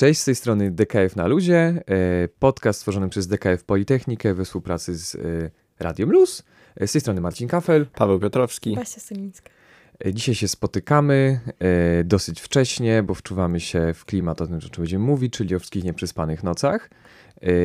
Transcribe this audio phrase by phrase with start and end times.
[0.00, 1.82] Cześć, z tej strony DKF na luzie, e,
[2.38, 5.18] podcast stworzony przez DKF Politechnikę we współpracy z e,
[5.78, 6.44] Radiem Luz.
[6.76, 7.86] E, z tej strony Marcin Kafel.
[7.86, 8.74] Paweł Piotrowski.
[8.76, 9.50] Basia Solińska.
[10.12, 11.40] Dzisiaj się spotykamy
[12.04, 15.58] dosyć wcześnie, bo wczuwamy się w klimat, o tym, o czym będziemy mówić, czyli o
[15.58, 16.90] wszystkich nieprzespanych nocach.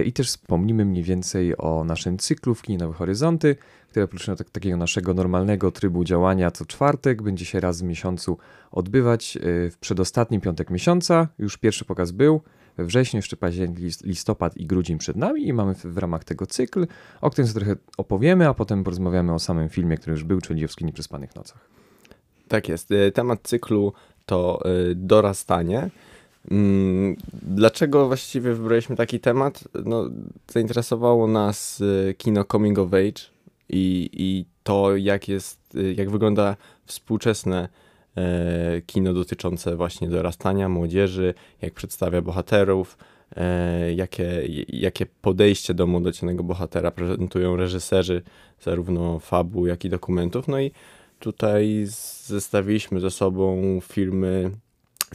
[0.05, 3.55] I też wspomnimy mniej więcej o naszym cyklu w kinie Nowe Horyzonty,
[3.95, 8.37] który oprócz tak, takiego naszego normalnego trybu działania co czwartek będzie się raz w miesiącu
[8.71, 11.27] odbywać w przedostatni piątek miesiąca.
[11.39, 12.41] Już pierwszy pokaz był
[12.77, 16.87] we wrześniu, jeszcze październik, listopad i grudzień przed nami i mamy w, ramach tego cykl,
[17.21, 20.85] o którym trochę opowiemy, a potem porozmawiamy o samym filmie, który już był, czyli o
[20.85, 21.69] nieprzespanych nocach.
[22.47, 22.89] Tak jest.
[23.13, 23.93] Temat cyklu
[24.25, 24.61] to
[24.95, 25.89] dorastanie.
[26.51, 29.63] Mm, dlaczego właściwie wybraliśmy taki temat?
[29.85, 30.09] No,
[30.51, 31.83] zainteresowało nas
[32.17, 33.34] kino Coming of Age,
[33.69, 37.69] i, i to, jak jest, jak wygląda współczesne
[38.17, 42.97] e, kino dotyczące właśnie dorastania młodzieży, jak przedstawia bohaterów,
[43.35, 48.21] e, jakie, jakie podejście do młodocianego bohatera prezentują reżyserzy
[48.61, 50.47] zarówno fabu, jak i dokumentów.
[50.47, 50.71] No i
[51.19, 51.85] tutaj
[52.25, 54.51] zestawiliśmy ze sobą filmy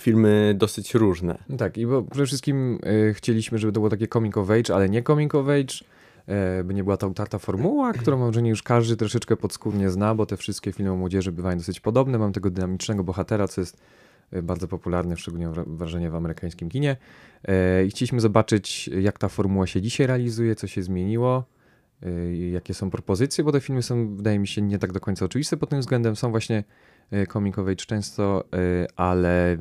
[0.01, 1.39] filmy dosyć różne.
[1.59, 2.79] Tak, i bo przede wszystkim
[3.11, 5.75] y, chcieliśmy, żeby to było takie coming of age, ale nie coming of age,
[6.65, 10.27] by nie była to utarta formuła, którą mam wrażenie już każdy troszeczkę podskórnie zna, bo
[10.27, 12.19] te wszystkie filmy o młodzieży bywają dosyć podobne.
[12.19, 13.81] Mam tego dynamicznego bohatera, co jest
[14.31, 16.97] e, bardzo popularne, szczególnie wrażenie w amerykańskim kinie.
[17.45, 21.45] E, I chcieliśmy zobaczyć, jak ta formuła się dzisiaj realizuje, co się zmieniło,
[22.53, 25.57] jakie są propozycje, bo te filmy są, wydaje mi się, nie tak do końca oczywiste
[25.57, 26.17] pod tym względem.
[26.17, 26.65] Są właśnie
[27.59, 28.45] age często,
[28.97, 29.57] ale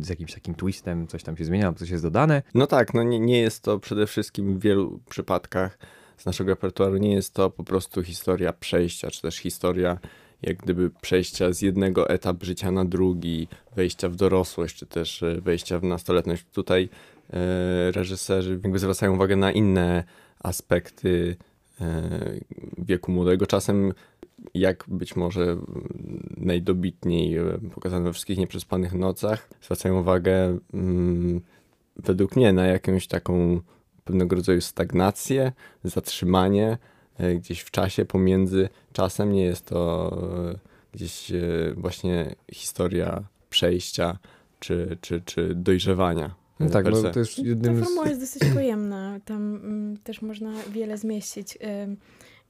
[0.00, 2.42] z jakimś takim twistem coś tam się zmienia, coś jest dodane.
[2.54, 5.78] No tak, no nie, nie jest to przede wszystkim w wielu przypadkach
[6.16, 9.98] z naszego repertuaru nie jest to po prostu historia przejścia, czy też historia
[10.42, 15.40] jak gdyby przejścia z jednego etapu życia na drugi, wejścia w dorosłość, czy też e,
[15.40, 16.44] wejścia w nastoletność.
[16.52, 16.88] Tutaj
[17.32, 20.04] e, reżyserzy jakby zwracają uwagę na inne
[20.42, 21.36] aspekty
[21.80, 22.10] e,
[22.78, 23.46] wieku młodego.
[23.46, 23.92] Czasem
[24.54, 25.56] jak być może
[26.36, 31.40] najdobitniej e, pokazane we wszystkich nieprzespanych nocach, zwracają uwagę mm,
[31.96, 33.60] według mnie na jakąś taką
[34.04, 35.52] pewnego rodzaju stagnację,
[35.84, 36.78] zatrzymanie
[37.18, 39.32] e, gdzieś w czasie pomiędzy czasem.
[39.32, 40.10] Nie jest to
[40.52, 40.58] e,
[40.92, 41.40] gdzieś e,
[41.76, 44.18] właśnie historia przejścia
[44.60, 46.34] czy, czy, czy dojrzewania.
[46.60, 49.20] No tak, no to jest jednym Ta formuła jest dosyć pojemna.
[49.24, 51.58] Tam mm, też można wiele zmieścić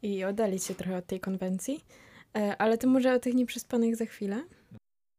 [0.03, 1.85] i oddalić się trochę od tej konwencji.
[2.59, 4.43] ale to może o tych nieprzespanych za chwilę.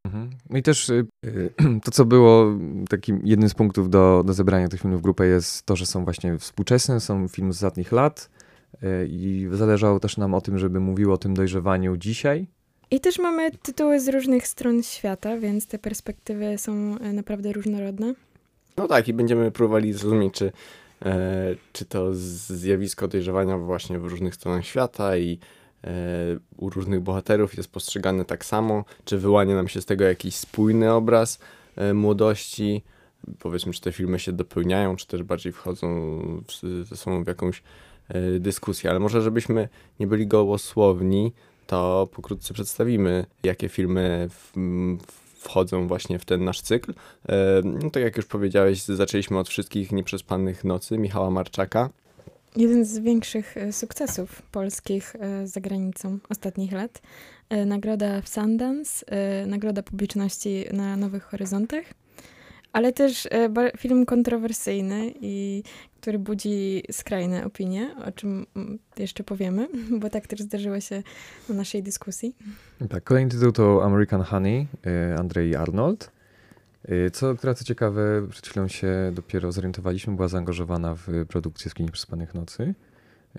[0.06, 0.30] Mhm.
[0.50, 1.06] No i też y,
[1.84, 2.46] to, co było
[2.90, 6.04] takim jednym z punktów do, do zebrania tych filmów w grupę jest to, że są
[6.04, 8.30] właśnie współczesne, są filmy z ostatnich lat
[8.74, 12.48] y, i zależało też nam o tym, żeby mówiło o tym dojrzewaniu dzisiaj.
[12.92, 18.14] I też mamy tytuły z różnych stron świata, więc te perspektywy są e, naprawdę różnorodne.
[18.78, 20.52] No tak, i będziemy próbowali zrozumieć, czy,
[21.06, 25.40] e, czy to zjawisko dojrzewania właśnie w różnych stronach świata i
[26.58, 30.94] u różnych bohaterów jest postrzegane tak samo, czy wyłania nam się z tego jakiś spójny
[30.94, 31.40] obraz
[31.76, 32.84] e, młodości,
[33.40, 36.22] powiedzmy, czy te filmy się dopełniają, czy też bardziej wchodzą
[36.84, 37.64] ze sobą w jakąś
[38.10, 41.34] e, dyskusję, ale może żebyśmy nie byli gołosłowni,
[41.68, 44.54] to pokrótce przedstawimy, jakie filmy w,
[45.38, 46.94] wchodzą właśnie w ten nasz cykl.
[47.30, 51.90] E, no tak jak już powiedziałeś, zaczęliśmy od wszystkich nieprzespanych nocy Michała Marczaka.
[52.56, 57.02] Jeden z większych e, sukcesów polskich e, za granicą ostatnich lat.
[57.50, 59.06] E, nagroda w Sundance,
[59.48, 61.84] nagroda publiczności na Nowych Horyzontach,
[62.74, 63.28] ale też
[63.78, 65.64] film kontrowersyjny i
[66.02, 69.68] który budzi skrajne opinie, o czym mm, jeszcze powiemy,
[70.02, 71.04] bo tak też zdarzyło się
[71.50, 72.36] na naszej dyskusji.
[72.90, 74.68] Tak, kolejny tytuł to American Honey,
[75.18, 76.12] Andrzej Arnold.
[76.90, 81.92] Y, co, która co ciekawe, przed chwilą się dopiero zorientowaliśmy, była zaangażowana w produkcję Skini
[81.92, 82.74] Przespanych Nocy,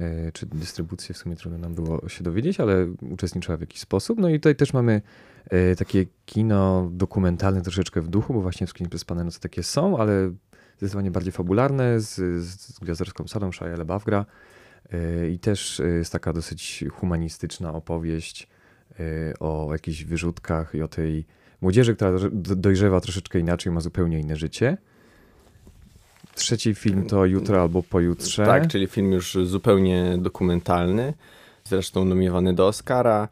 [0.00, 4.18] y, czy dystrybucję, w sumie trudno nam było się dowiedzieć, ale uczestniczyła w jakiś sposób.
[4.18, 5.02] No i tutaj też mamy
[5.52, 10.32] y, takie kino dokumentalne troszeczkę w duchu, bo właśnie Skini Przespane Nocy takie są, ale
[10.76, 12.14] zdecydowanie bardziej fabularne, z,
[12.44, 13.66] z gwiazdorską salą Shia
[15.32, 18.48] i też jest taka dosyć humanistyczna opowieść
[19.40, 21.26] o jakichś wyrzutkach i o tej
[21.64, 22.10] młodzieży, która
[22.56, 24.76] dojrzewa troszeczkę inaczej, ma zupełnie inne życie.
[26.34, 28.46] Trzeci film to Jutro albo Pojutrze.
[28.46, 31.14] Tak, czyli film już zupełnie dokumentalny,
[31.64, 33.28] zresztą nominowany do Oscara,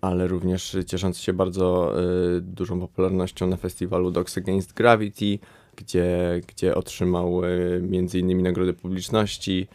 [0.00, 1.94] ale również cieszący się bardzo
[2.36, 5.38] y, dużą popularnością na festiwalu Dogs Against Gravity,
[5.76, 9.68] gdzie, gdzie otrzymał y, między innymi nagrodę publiczności,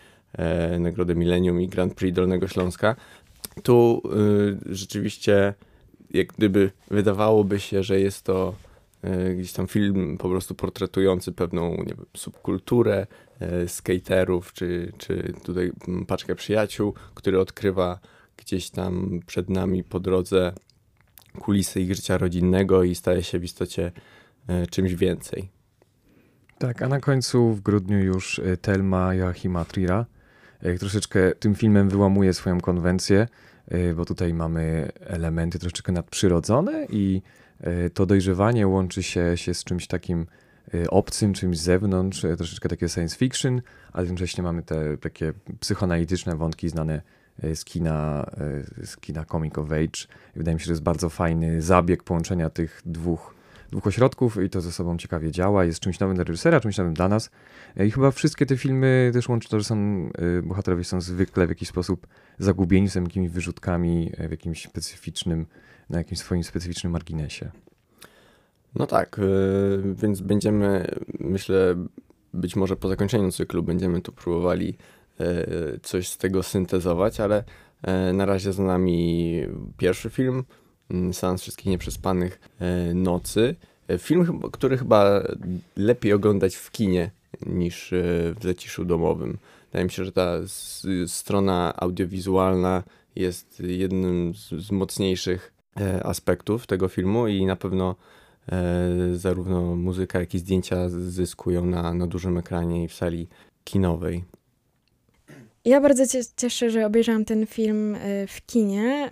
[0.76, 2.96] y, nagrodę Millennium i Grand Prix Dolnego Śląska.
[3.64, 4.02] Tu
[4.70, 5.54] y, rzeczywiście
[6.18, 8.56] jak gdyby wydawałoby się, że jest to
[9.02, 13.08] e, gdzieś tam film po prostu portretujący pewną nie wiem, subkulturę
[13.40, 18.00] e, skaterów, czy, czy tutaj mm, paczkę przyjaciół, który odkrywa
[18.38, 20.54] gdzieś tam przed nami po drodze
[21.40, 23.92] kulisy ich życia rodzinnego i staje się w istocie
[24.48, 25.50] e, czymś więcej.
[26.58, 30.06] Tak, a na końcu w grudniu już Telma Joachima Trira
[30.80, 33.28] troszeczkę tym filmem wyłamuje swoją konwencję,
[33.96, 37.22] bo tutaj mamy elementy troszeczkę nadprzyrodzone i
[37.60, 40.26] e, to dojrzewanie łączy się, się z czymś takim
[40.74, 43.62] e, obcym, czymś z zewnątrz, troszeczkę takie science fiction,
[43.94, 47.02] ale jednocześnie mamy te takie psychoanalityczne wątki znane
[47.56, 48.30] z kina,
[48.84, 50.08] z kina Comic of Age.
[50.36, 53.37] Wydaje mi się, że jest bardzo fajny zabieg połączenia tych dwóch
[53.72, 55.66] dwóch ośrodków i to ze sobą ciekawie działa.
[55.66, 57.30] Jest czymś nowym dla reżysera, czymś nowym dla nas.
[57.78, 60.10] E, I chyba wszystkie te filmy też łączy to, że są,
[60.40, 62.08] y, bohaterowie są zwykle w jakiś sposób
[62.40, 65.46] zagubieni, są jakimiś wyrzutkami e, w jakimś specyficznym,
[65.90, 67.52] na jakimś swoim specyficznym marginesie.
[68.76, 69.22] No tak,
[69.96, 71.76] więc będziemy, myślę,
[72.34, 74.78] być może po zakończeniu cyklu będziemy tu próbowali
[75.84, 77.44] coś z tego syntezować, ale
[78.14, 79.42] na razie za nami
[79.78, 80.44] pierwszy film,
[81.12, 82.40] Seans Wszystkich Nieprzespanych
[82.92, 83.56] y, Nocy.
[83.92, 85.24] Y, Film, który chyba
[85.76, 87.12] lepiej oglądać w kinie
[87.46, 89.38] niż y, w zaciszu domowym.
[89.72, 90.34] Wydaje mi się, że ta
[91.08, 92.84] strona audiowizualna
[93.16, 97.96] jest jednym z, mocniejszych e, aspektów tego filmu i na pewno
[98.52, 103.28] e, zarówno muzyka, jak i zdjęcia zyskują na, na dużym ekranie i w sali
[103.64, 104.24] kinowej.
[105.66, 109.10] Ja bardzo się cieszę, że obejrzałam ten film e, w kinie.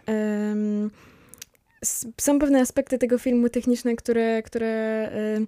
[2.22, 5.40] Są pewne aspekty tego filmu techniczne, które, które e,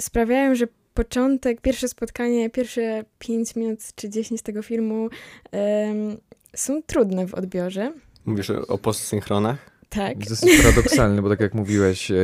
[0.00, 5.08] sprawiają, że początek, pierwsze spotkanie, pierwsze 5 minut czy 10 tego filmu
[5.52, 6.16] em,
[6.54, 7.92] są trudne w odbiorze.
[8.24, 9.70] Mówisz o, postsynchronach?
[9.88, 10.16] Tak.
[10.18, 12.14] Jest dosyć paradoksalne, bo tak jak mówiłeś, e,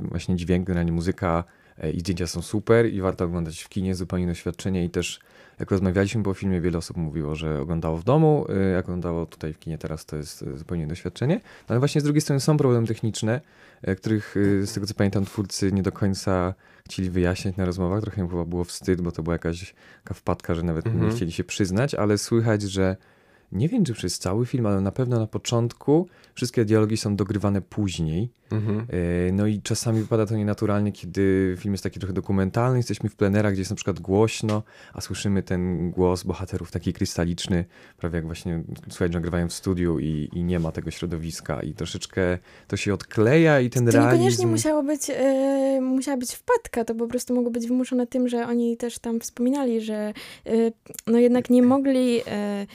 [0.00, 1.44] właśnie dźwięk, generalnie muzyka
[1.94, 5.20] i zdjęcia są super i warto oglądać w kinie, zupełnie inne doświadczenie i też
[5.60, 9.52] jak rozmawialiśmy po filmie, wiele osób mówiło, że oglądało w domu, e, jak oglądało tutaj
[9.52, 11.34] w kinie teraz, to jest e, zupełnie doświadczenie.
[11.34, 13.40] No ale właśnie z drugiej strony są problemy techniczne,
[13.82, 16.54] e, których z tego co pamiętam twórcy nie do końca
[16.88, 19.74] chcieli wyjaśniać na rozmowach, trochę im chyba było wstyd, bo to była jakaś
[20.04, 21.04] taka wpadka, że nawet Mhm.
[21.04, 22.96] nie chcieli się przyznać, ale słychać, że
[23.52, 27.62] nie wiem, czy przez cały film, ale na pewno na początku wszystkie dialogi są dogrywane
[27.62, 28.30] później.
[28.52, 28.86] Mhm.
[29.28, 33.16] E, No i czasami wypada to nienaturalnie, kiedy film jest taki trochę dokumentalny, jesteśmy w
[33.16, 34.62] plenerach, gdzie jest na przykład głośno,
[34.92, 37.64] a słyszymy ten głos bohaterów taki krystaliczny,
[37.96, 41.74] prawie jak właśnie słuchać, że nagrywają w studiu i, i nie ma tego środowiska i
[41.74, 44.12] troszeczkę to się odkleja i ten To realizm...
[44.12, 48.46] niekoniecznie musiało być, e, musiała być wpadka, to po prostu mogło być wymuszone tym, że
[48.46, 50.12] oni też tam wspominali, że
[50.46, 50.52] e,
[51.06, 52.66] no jednak nie mogli e,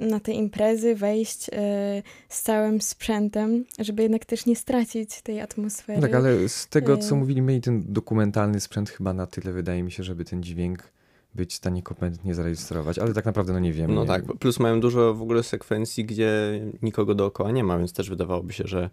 [0.00, 6.00] na te imprezy wejść e, z całym sprzętem, żeby jednak też nie stracić tej atmosfery.
[6.00, 7.18] Tak, ale z tego, co Ym.
[7.18, 10.92] mówili, mieli ten dokumentalny sprzęt chyba na tyle, wydaje mi się, żeby ten dźwięk
[11.34, 13.94] być w stanie kompletnie zarejestrować, ale tak naprawdę no nie wiem.
[13.94, 17.92] No nie, tak, plus mają dużo w ogóle sekwencji, gdzie nikogo dookoła nie ma, więc
[17.92, 18.90] też wydawałoby się, że, e,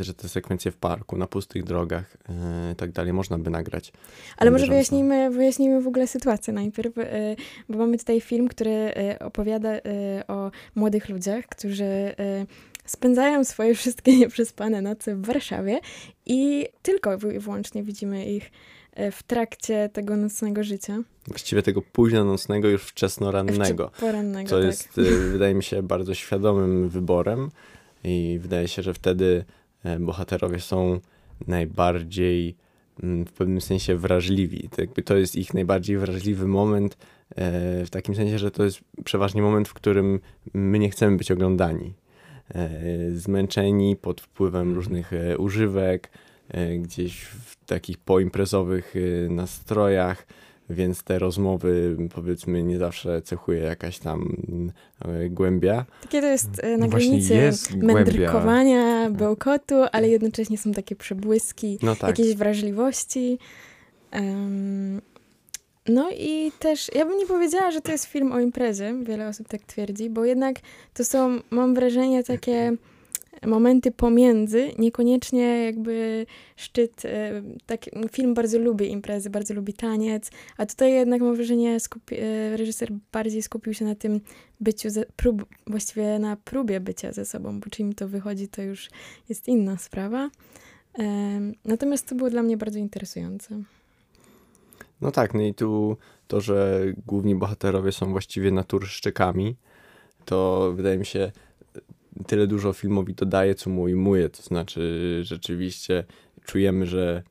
[0.00, 3.92] że te sekwencje w parku, na pustych drogach e, i tak dalej można by nagrać.
[4.36, 7.36] Ale może wyjaśnijmy, wyjaśnijmy w ogóle sytuację najpierw, e,
[7.68, 9.80] bo mamy tutaj film, który e, opowiada e,
[10.28, 12.14] o młodych ludziach, którzy e,
[12.84, 15.80] spędzają swoje wszystkie nieprzespane noce w Warszawie
[16.26, 18.50] i tylko wy- wyłącznie widzimy ich
[18.94, 20.98] e, w trakcie tego nocnego życia.
[21.26, 23.88] Właściwie tego późno nocnego, już wczesnorannego.
[23.88, 24.64] Wczy- Porannego, Co tak.
[24.66, 24.88] jest,
[25.32, 27.50] wydaje mi się, bardzo świadomym wyborem
[28.04, 29.44] i wydaje się, że wtedy
[29.84, 31.00] e, bohaterowie są
[31.46, 32.56] najbardziej
[33.02, 34.68] mm, w pewnym sensie wrażliwi.
[34.68, 36.96] To, jakby to jest ich najbardziej wrażliwy moment,
[37.30, 40.20] e, w takim sensie, że to jest przeważnie moment, w którym
[40.54, 41.94] my nie chcemy być oglądani.
[42.54, 42.70] E,
[43.14, 46.10] Zmęczeni pod wpływem różnych e, używek,
[46.78, 48.94] gdzieś w takich poimprezowych
[49.30, 50.26] nastrojach,
[50.70, 54.36] więc te rozmowy, powiedzmy, nie zawsze cechuje jakaś tam
[55.04, 55.84] e, głębia.
[56.02, 57.94] Takie to jest e, na No granicy jest głębia.
[57.94, 62.08] mędrkowania, bełkotu, ale jednocześnie są takie przebłyski No tak.
[62.10, 63.38] jakiejś wrażliwości.
[64.10, 65.00] Em,
[65.88, 69.48] no i też, ja bym nie powiedziała, że to jest film o imprezie, wiele osób
[69.48, 70.56] tak twierdzi, bo jednak
[70.94, 72.72] to są, mam wrażenie, takie
[73.46, 77.80] momenty pomiędzy, niekoniecznie jakby szczyt, e, tak,
[78.12, 82.88] film bardzo lubi imprezy, bardzo lubi taniec, a tutaj jednak mam wrażenie, skupi, e, reżyser
[83.12, 84.20] bardziej skupił się na tym
[84.60, 88.62] byciu, ze, prób, właściwie na próbie bycia ze sobą, bo czy im to wychodzi, to
[88.62, 88.90] już
[89.28, 90.30] jest inna sprawa.
[90.94, 93.62] Em, Natomiast to było dla mnie bardzo interesujące.
[95.00, 95.96] No tak, no i tu
[96.28, 99.56] to, że główni bohaterowie są właściwie naturszczykami,
[100.24, 101.32] to wydaje mi się
[102.26, 104.28] tyle dużo filmowi dodaje, co mu ujmuje.
[104.28, 106.04] To znaczy rzeczywiście
[106.44, 107.22] czujemy, że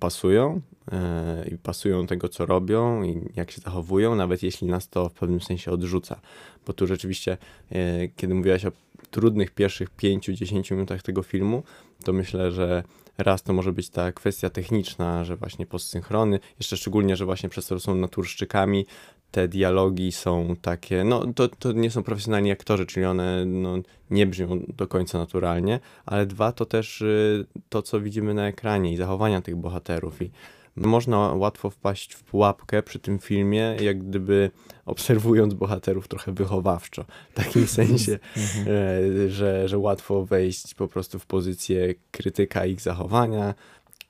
[0.00, 0.60] pasują
[0.92, 5.12] e, i pasują tego, co robią i jak się zachowują, nawet jeśli nas to w
[5.12, 6.20] pewnym sensie odrzuca.
[6.66, 7.38] Bo tu rzeczywiście,
[7.72, 8.72] e, kiedy mówiłaś o
[9.10, 11.62] trudnych pierwszych 5-10 minutach tego filmu,
[12.04, 12.82] to myślę, że
[13.18, 17.66] raz to może być ta kwestia techniczna, że właśnie postsynchrony, jeszcze szczególnie, że właśnie przez
[17.66, 18.86] to że są naturszczykami,
[19.30, 23.78] te dialogi są takie, no to, to nie są profesjonalni aktorzy, czyli one no,
[24.10, 28.92] nie brzmią do końca naturalnie, ale dwa to też y, to, co widzimy na ekranie
[28.92, 30.30] i zachowania tych bohaterów i
[30.76, 34.50] można łatwo wpaść w pułapkę przy tym filmie, jak gdyby
[34.86, 37.04] obserwując bohaterów trochę wychowawczo.
[37.30, 38.76] W takim sensie, Mhm.
[39.24, 43.54] e, że, że łatwo wejść po prostu w pozycję krytyka ich zachowania,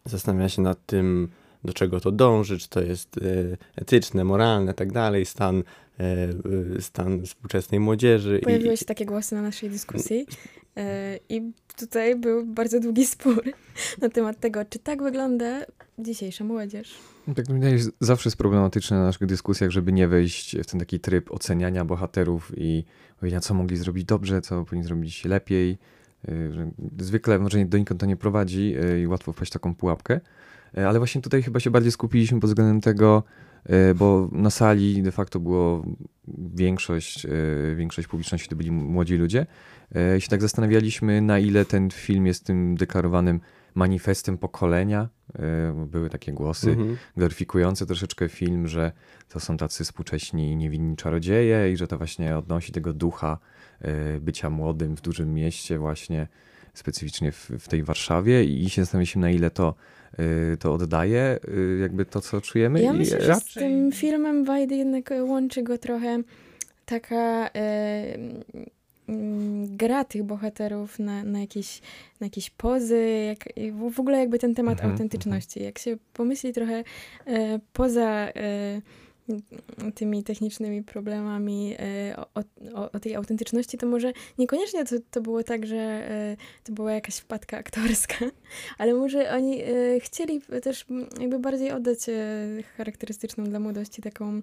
[0.04, 1.28] zastanawia się nad tym,
[1.64, 3.20] do czego to dąży, czy to jest e,
[3.76, 5.62] etyczne, moralne, tak dalej, stan,
[6.00, 6.02] e,
[6.78, 8.40] e, stan współczesnej młodzieży.
[8.42, 10.26] Pojawiły się takie głosy na naszej dyskusji
[11.28, 13.42] i tutaj był bardzo długi spór
[14.02, 15.60] na temat tego, czy tak wygląda
[15.98, 16.94] dzisiejsza młodzież.
[17.36, 20.80] Tak mi wydaje, że zawsze jest problematyczne na naszych dyskusjach, żeby nie wejść w ten
[20.80, 22.84] taki tryb oceniania bohaterów i
[23.22, 25.78] mówienia, co mogli zrobić dobrze, co powinni zrobić lepiej.
[26.98, 30.20] Zwykle może nie- donikąd to nie prowadzi i łatwo wpaść w taką pułapkę.
[30.78, 33.22] Y, Ale właśnie tutaj chyba się bardziej skupiliśmy pod względem tego,
[33.90, 35.84] y, bo na sali de facto było
[36.54, 39.46] większość, y, większość publiczności to byli młodzi ludzie.
[40.18, 43.40] I się tak zastanawialiśmy, na ile ten film jest tym deklarowanym
[43.74, 45.08] manifestem pokolenia.
[45.86, 46.96] Były takie głosy Mhm.
[47.16, 48.92] gloryfikujące troszeczkę film, że
[49.28, 53.38] to są tacy współcześni, niewinni czarodzieje i że to właśnie odnosi tego ducha
[54.20, 56.28] bycia młodym w dużym mieście właśnie,
[56.74, 59.74] specyficznie w, w tej Warszawie i się zastanawialiśmy na ile to,
[60.60, 62.82] to oddaje y, jakby to, co czujemy.
[62.82, 66.22] Ja i myślę, że z tym filmem Wajdy jednak łączy go trochę
[66.86, 68.18] taka e,
[69.08, 71.80] mm, gra tych bohaterów na, na, jakieś,
[72.20, 73.38] na jakieś pozy, jak,
[73.90, 75.62] w ogóle jakby ten temat Mhm, autentyczności.
[75.62, 76.84] Jak się pomyśli trochę
[77.26, 78.80] e, poza e,
[79.94, 82.40] tymi technicznymi problemami e, o,
[82.74, 86.92] o, o tej autentyczności, to może niekoniecznie to, to było tak, że e, to była
[86.92, 88.16] jakaś wpadka aktorska,
[88.78, 89.66] ale może oni e,
[90.00, 90.86] chcieli też
[91.20, 91.98] jakby bardziej oddać
[92.76, 94.40] charakterystyczną dla młodości taką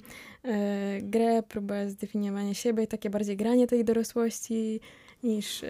[1.02, 4.80] grę, próbę zdefiniowania siebie, takie bardziej granie tej dorosłości,
[5.24, 5.62] niż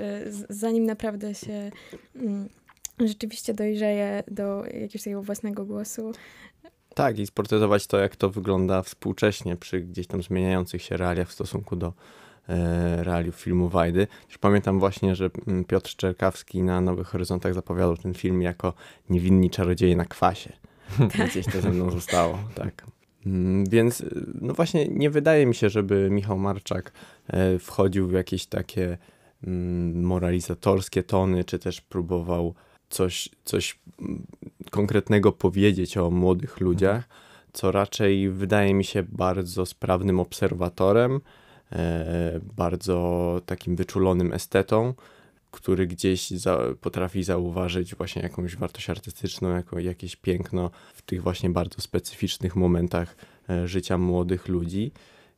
[0.49, 1.71] zanim naprawdę się
[2.15, 2.49] mm,
[2.99, 6.11] rzeczywiście dojrzeje do jakiegoś takiego własnego głosu.
[6.97, 11.33] Tak, i sportretować to, jak to wygląda współcześnie przy gdzieś tam zmieniających się realiach w
[11.33, 11.93] stosunku do
[12.49, 14.07] e, realiów filmu Wajdy.
[14.27, 18.73] Już pamiętam właśnie, że mm, Piotr Szczerkawski na Nowych Horyzontach zapowiadał ten film jako
[19.09, 20.53] niewinni czarodzieje na kwasie.
[21.29, 22.85] Gdzieś to ze mną zostało, tak.
[23.25, 26.91] Mm, Więc y, no właśnie nie wydaje mi się, żeby Michał Marczak
[27.27, 28.97] e, wchodził w jakieś takie
[29.43, 32.55] mm, moralizatorskie tony, czy też próbował
[32.89, 34.25] coś, coś mm,
[34.71, 37.07] konkretnego powiedzieć o młodych ludziach,
[37.53, 41.21] co raczej wydaje mi się bardzo sprawnym obserwatorem,
[41.71, 44.93] e, bardzo takim wyczulonym estetą,
[45.51, 51.49] który gdzieś za, potrafi zauważyć właśnie jakąś wartość artystyczną, jako, jakieś piękno w tych właśnie
[51.49, 53.15] bardzo specyficznych momentach
[53.49, 54.91] e, życia młodych ludzi.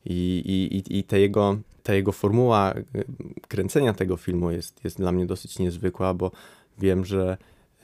[0.04, 2.82] I, i, i- ta, jego, ta jego formuła e,
[3.48, 6.30] kręcenia tego filmu jest, jest dla mnie dosyć niezwykła, bo
[6.80, 7.36] wiem, że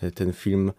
[0.02, 0.72] e, ten film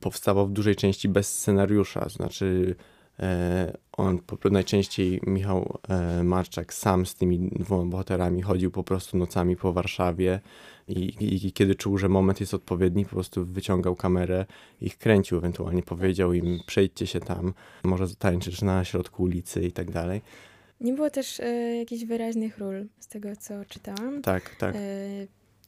[0.00, 2.74] powstawał w dużej części bez scenariusza, znaczy
[3.20, 8.84] e, on po, prostu najczęściej Michał e, Marczak sam z tymi dwoma bohaterami chodził po
[8.84, 10.40] prostu nocami po Warszawie
[10.88, 14.46] i, i, kiedy czuł, że moment jest odpowiedni, po prostu wyciągał kamerę
[14.80, 19.72] i ich kręcił, ewentualnie powiedział im przejdźcie się tam, może zatańczysz na środku ulicy i
[19.72, 20.22] tak dalej.
[20.80, 24.22] Nie było też e, jakichś wyraźnych ról z tego, co czytałam.
[24.22, 24.74] Tak, tak.
[24.76, 24.78] E,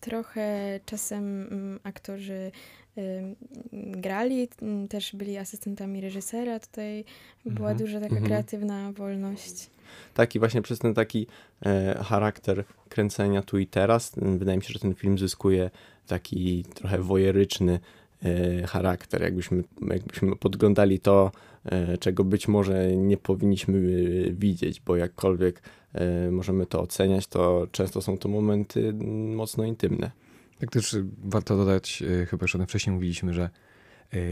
[0.00, 2.52] trochę czasem mm, aktorzy
[3.72, 6.60] grali, m, też byli asystentami reżysera.
[6.60, 7.04] Tutaj
[7.44, 8.26] była Mhm, duża taka mhm.
[8.26, 9.70] kreatywna wolność.
[10.14, 11.26] Tak, i właśnie przez ten taki
[11.66, 15.70] e, charakter kręcenia tu i teraz, m, wydaje mi się, że ten film zyskuje
[16.06, 17.80] taki trochę wojeryczny
[18.66, 19.22] charakter.
[19.22, 21.32] Jakbyśmy, jakbyśmy podglądali to,
[21.64, 25.62] e, czego być może nie powinniśmy e, widzieć, bo jakkolwiek
[25.94, 28.92] e, możemy to oceniać, to często są to momenty
[29.34, 30.10] mocno intymne.
[30.58, 33.50] Tak też warto dodać, chyba tym wcześniej mówiliśmy, że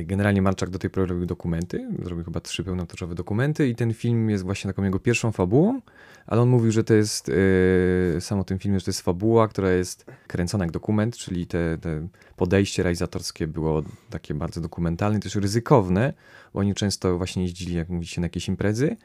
[0.05, 4.31] generalnie Marczak do tej pory robił dokumenty, zrobił chyba trzy pełnometrażowe dokumenty i ten film
[4.31, 5.81] jest właśnie taką jego pierwszą fabułą,
[6.27, 9.49] ale on mówił, że to jest, y, sam o tym filmie, że to jest fabuła,
[9.49, 15.35] która jest kręcona jak dokument, czyli te, te podejście realizatorskie było takie bardzo dokumentalne, też
[15.35, 16.13] ryzykowne,
[16.55, 18.97] bo oni często właśnie jeździli, jak mówicie, na jakieś imprezy,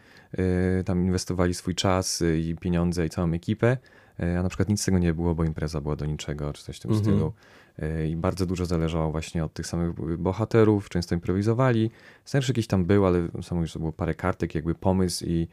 [0.79, 3.77] y, tam inwestowali swój czas i pieniądze i całą ekipę,
[4.19, 6.63] e, a na przykład nic z tego nie było, bo impreza była do niczego, czy
[6.63, 7.05] coś w tym Mhm.
[7.05, 7.33] stylu.
[7.81, 11.91] E, I bardzo dużo zależało właśnie od tych samych bohaterów, często improwizowali.
[12.25, 15.47] Scenariusz jakiś tam był, ale samo już to było parę kartek, jakby pomysł i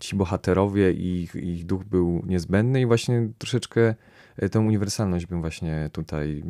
[0.00, 3.94] ci bohaterowie i ich, ich duch był niezbędny i właśnie troszeczkę
[4.36, 6.42] e, tę uniwersalność bym właśnie tutaj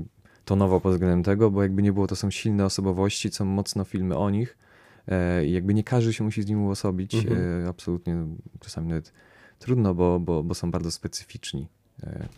[0.44, 4.16] tonował pod względem tego, bo jakby nie było, to są silne osobowości, są mocno filmy
[4.16, 4.58] o nich
[5.08, 7.68] e, i jakby nie każdy się musi z nim uosobić, Mhm.
[7.68, 8.16] absolutnie
[8.60, 9.12] czasami nawet
[9.58, 11.68] trudno, bo, bo, bo są bardzo specyficzni,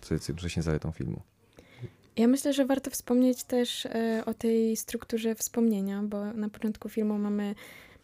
[0.01, 1.23] co jest jednocześnie zaletą filmu.
[2.17, 7.19] Ja myślę, że warto wspomnieć też e, o tej strukturze wspomnienia, bo na początku filmu
[7.19, 7.55] mamy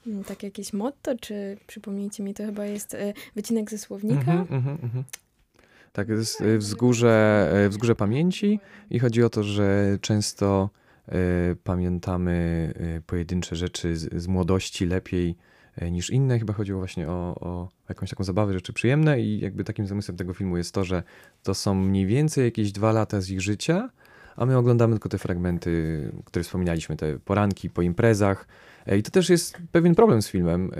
[0.06, 4.32] mm, takie jakieś motto, czy przypomnijcie mi, to chyba jest e, wycinek ze słownika.
[4.32, 5.04] Mhm, mhm, mhm.
[5.92, 10.70] Tak, to jest e, wzgórze, wzgórze pamięci i chodzi o to, że często
[11.64, 12.74] pamiętamy
[13.06, 15.36] pojedyncze rzeczy z, z młodości lepiej
[15.90, 16.38] niż inne.
[16.38, 20.34] Chyba chodziło właśnie o, o jakąś taką zabawę, rzeczy przyjemne i jakby takim zamysłem tego
[20.34, 21.02] filmu jest to, że
[21.42, 23.90] to są mniej więcej jakieś dwa lata z ich życia,
[24.36, 28.46] a my oglądamy tylko te fragmenty, które wspominaliśmy, te poranki po imprezach.
[28.86, 30.70] E, I to też jest pewien problem z filmem,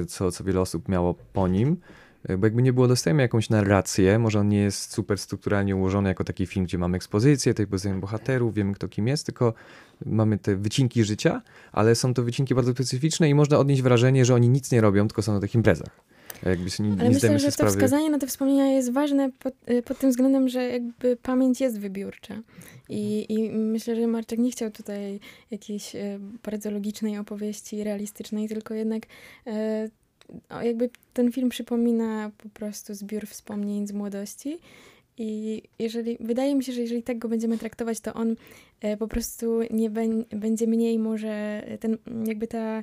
[0.00, 1.76] e, co, co wiele osób miało po nim, e,
[2.38, 6.24] bo jakby nie było, dostajemy jakąś narrację, może on nie jest super strukturalnie ułożony jako
[6.24, 9.54] taki film, gdzie mamy ekspozycję, tej poznajemy bohaterów, wiemy kto kim jest, tylko
[10.06, 14.34] mamy te wycinki życia, ale są to wycinki bardzo specyficzne i można odnieść wrażenie, że
[14.34, 16.00] oni nic nie robią, tylko są na tych imprezach.
[16.46, 17.70] Jakby się nie, Ale nie myślę, że to sprawy.
[17.72, 21.78] wskazanie na te wspomnienia jest ważne pod, y, pod tym względem, że jakby pamięć jest
[21.78, 22.42] wybiórcza.
[22.88, 28.74] I, I myślę, że Marczek nie chciał tutaj jakiejś y, bardzo logicznej opowieści, realistycznej, tylko
[28.74, 29.02] jednak
[29.46, 29.50] y,
[30.62, 34.58] jakby ten film przypomina po prostu zbiór wspomnień z młodości.
[35.18, 38.36] I jeżeli, wydaje mi się, że jeżeli tak go będziemy traktować, to on
[38.80, 39.90] e, po prostu nie
[40.30, 42.82] będzie mniej może ten, jakby ta,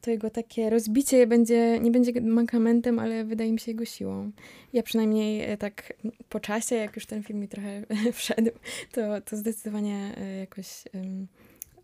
[0.00, 4.30] to jego takie rozbicie będzie, nie będzie mankamentem, ale wydaje mi się jego siłą.
[4.72, 5.92] Ja przynajmniej e, tak
[6.28, 8.50] po czasie, jak już ten film mi trochę wszedł,
[8.92, 11.26] to, to zdecydowanie e, jakoś em,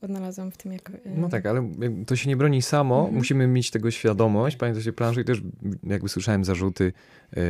[0.03, 0.93] odnalazłam w tym jako...
[0.93, 1.71] e, No tak, ale
[2.07, 3.15] to się nie broni samo, Mhm.
[3.17, 5.43] musimy mieć tego świadomość, pamiętać o planszy i też
[5.85, 6.93] jakby słyszałem zarzuty,
[7.37, 7.43] yy,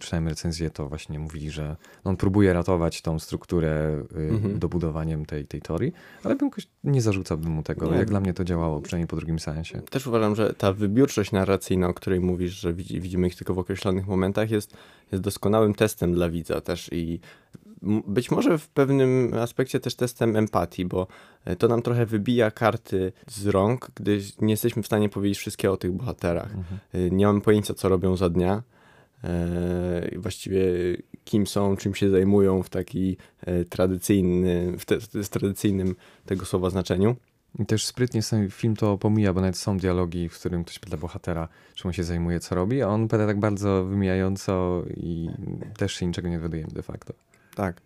[0.00, 4.58] czytałem recenzję, to właśnie mówili, że on próbuje ratować tą strukturę yy, Mhm.
[4.58, 5.92] dobudowaniem tej, tej teorii,
[6.24, 7.96] ale bym jakoś nie zarzucałbym mu tego, Nie.
[7.98, 9.80] jak dla mnie to działało, przynajmniej po drugim seansie.
[9.90, 13.58] Też uważam, że ta wybiórczość narracyjna, o której mówisz, że widzi, widzimy ich tylko w
[13.58, 14.76] określonych momentach, jest,
[15.12, 17.20] jest doskonałym testem dla widza też i
[18.08, 21.06] być może w pewnym aspekcie też testem empatii, bo
[21.44, 25.74] e, to nam trochę wybija karty z rąk, gdy nie jesteśmy w stanie powiedzieć wszystkiego
[25.74, 26.54] o tych bohaterach.
[26.54, 26.78] Mhm.
[26.92, 28.62] E, Nie mamy pojęcia, co robią za dnia.
[29.24, 30.62] e, Właściwie
[31.24, 33.16] kim są, czym się zajmują w taki
[33.70, 35.94] tradycyjny, w, te, w tradycyjnym
[36.26, 37.16] tego słowa znaczeniu.
[37.58, 40.96] I też sprytnie sam film to pomija, bo nawet są dialogi, w którym ktoś pyta
[40.96, 45.28] bohatera, czym on się zajmuje, co robi, a on pyta tak bardzo wymijająco i
[45.76, 47.14] też się niczego nie dowiadujemy de facto.
[47.54, 47.82] Tak.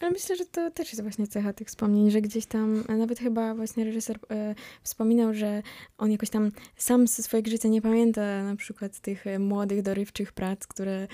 [0.00, 3.18] Ale myślę, że to też jest właśnie cecha tych wspomnień, że gdzieś tam, e, nawet
[3.18, 5.62] chyba właśnie reżyser e, wspominał, że
[5.98, 10.32] on jakoś tam sam ze swojego życia nie pamięta na przykład tych e, młodych, dorywczych
[10.32, 11.06] prac, które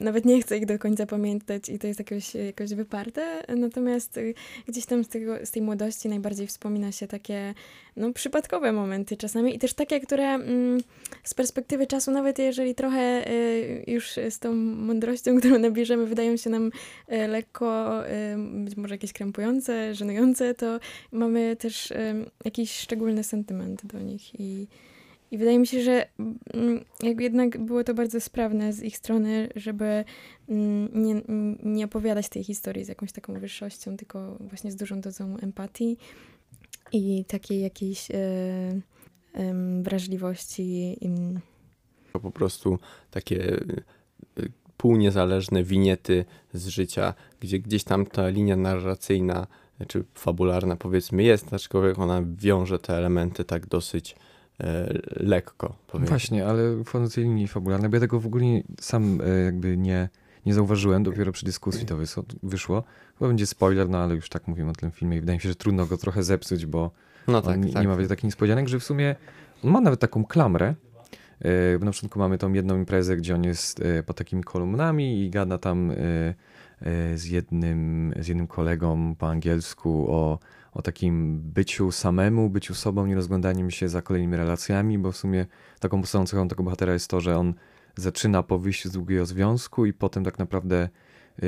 [0.00, 3.42] nawet nie chce ich do końca pamiętać i to jest jakoś, jakoś wyparte.
[3.56, 4.20] Natomiast
[4.68, 7.54] gdzieś tam z, tego, z tej młodości najbardziej wspomina się takie
[7.96, 10.80] no, przypadkowe momenty czasami i też takie, które mm,
[11.24, 13.24] z perspektywy czasu, nawet jeżeli trochę
[13.86, 16.70] już z tą mądrością, którą nabierzemy, wydają się nam
[17.08, 20.80] lekko e, być może jakieś krępujące, żenujące, to
[21.12, 24.66] mamy też e, jakiś szczególny sentyment do nich i,
[25.30, 26.06] i wydaje mi się, że
[26.54, 30.04] mm, jakby jednak było to bardzo sprawne z ich strony, żeby
[30.48, 31.22] mm, nie,
[31.62, 35.96] nie opowiadać tej historii z jakąś taką wyższością, tylko właśnie z dużą dozą empatii
[36.92, 38.14] i takiej jakiejś e,
[39.32, 40.96] em, wrażliwości.
[42.12, 42.78] po prostu
[43.10, 43.82] takie y, y,
[44.80, 49.46] półniezależne winiety z życia, gdzie gdzieś tam ta linia narracyjna
[49.88, 54.16] czy fabularna powiedzmy jest, aczkolwiek ona wiąże te elementy tak dosyć
[54.60, 55.74] e, lekko.
[55.86, 56.08] Powiedzmy.
[56.08, 59.76] Właśnie, ale wchodząc tej linii fabularnej, bo ja tego w ogóle nie, sam e, jakby
[59.76, 60.08] nie,
[60.46, 61.96] nie zauważyłem, dopiero przy dyskusji to
[62.42, 62.84] wyszło.
[63.18, 65.48] Chyba będzie spoiler, no ale już tak mówimy o tym filmie i wydaje mi się,
[65.48, 66.90] że trudno go trochę zepsuć, bo
[67.28, 67.82] No tak, on nie, tak.
[67.82, 69.16] nie ma takich niespodzianek, że w sumie
[69.64, 70.74] on ma nawet taką klamrę,
[71.80, 75.58] na początku mamy tą jedną imprezę, gdzie on jest e, pod takimi kolumnami i gada
[75.58, 75.94] tam e,
[77.18, 80.38] z jednym, z jednym kolegą po angielsku o,
[80.72, 85.46] o takim byciu samemu, byciu sobą, nie rozglądaniem się za kolejnymi relacjami, bo w sumie
[85.80, 87.54] taką podstawową cechą tego bohatera jest to, że on
[87.96, 90.88] zaczyna po wyjściu z długiego związku i potem tak naprawdę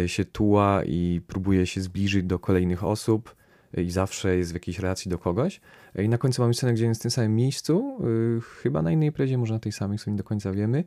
[0.07, 3.35] się tuła i próbuje się zbliżyć do kolejnych osób
[3.77, 5.61] i zawsze jest w jakiejś relacji do kogoś.
[5.99, 7.99] I na końcu mamy scenę, gdzie jest w tym samym miejscu,
[8.39, 10.85] y, chyba na innej imprezie, może na tej samej, sumie nie do końca wiemy.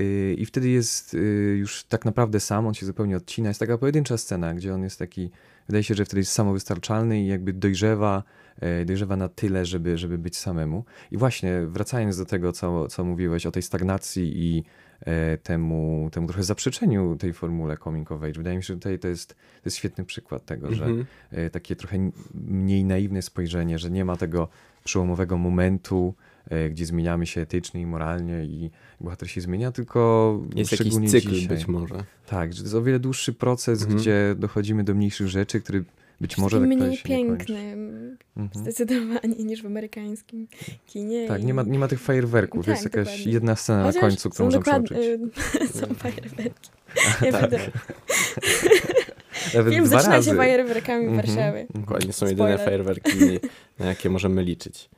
[0.00, 3.48] y, i wtedy jest y, już tak naprawdę sam, on się zupełnie odcina.
[3.48, 5.30] Jest taka pojedyncza scena, gdzie on jest taki,
[5.68, 8.22] wydaje się, że wtedy jest samowystarczalny i jakby dojrzewa,
[8.86, 10.84] dojrzewa na tyle, żeby, żeby być samemu.
[11.10, 14.64] I właśnie wracając do tego, co, co mówiłeś o tej stagnacji i
[15.42, 18.32] temu, temu trochę zaprzeczeniu tej formule coming of age.
[18.32, 21.06] Wydaje mi się, że tutaj to jest, to jest świetny przykład tego, że Mhm.
[21.30, 24.48] e, takie trochę mniej naiwne spojrzenie, że nie ma tego
[24.84, 26.14] przełomowego momentu,
[26.50, 31.08] e, gdzie zmieniamy się etycznie i moralnie i bohater się zmienia, tylko Jest jakiś szczególnie
[31.08, 31.56] cykl dzisiaj.
[31.56, 32.04] być może.
[32.26, 33.98] Tak, że to jest o wiele dłuższy proces, Mhm.
[33.98, 35.84] gdzie dochodzimy do mniejszych rzeczy, który
[36.20, 37.44] być może tak mniej naprawdę się nie kończy.
[37.46, 38.64] piękny, Mhm.
[38.64, 40.48] zdecydowanie, niż w amerykańskim
[40.86, 41.28] kinie.
[41.28, 42.66] Tak, i- nie ma, nie ma tych fajerwerków.
[42.66, 43.32] Tak, jest jakaś dokładnie.
[43.32, 44.96] jedna scena na Chociaż końcu, którą można przeoczyć.
[44.98, 45.18] y,
[45.78, 46.70] są fajerwerki.
[47.26, 47.50] Ja tak.
[49.54, 50.30] Nawet Film dwa zaczyna razy.
[50.30, 51.26] się fajerwerkami w Mhm.
[51.26, 51.66] Warszawie.
[51.74, 52.48] Dokładnie, są Spoiler.
[52.50, 53.10] jedyne fajerwerki,
[53.78, 54.90] na jakie możemy liczyć.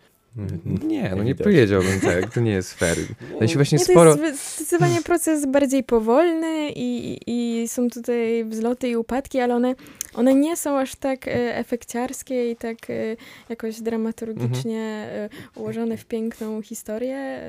[0.87, 1.45] Nie, no nie Widać.
[1.45, 2.97] powiedziałbym tak, to nie jest fair.
[3.41, 4.17] No się właśnie Nie, to sporo...
[4.17, 9.75] jest zdecydowanie proces bardziej powolny i, i są tutaj wzloty i upadki, ale one,
[10.15, 13.17] one nie są aż tak e, efekciarskie i tak e,
[13.49, 17.41] jakoś dramaturgicznie e, ułożone w piękną historię.